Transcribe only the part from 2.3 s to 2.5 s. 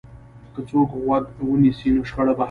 به حل شي.